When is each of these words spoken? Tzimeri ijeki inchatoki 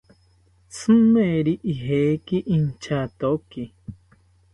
Tzimeri 0.71 1.53
ijeki 1.71 2.37
inchatoki 2.55 3.63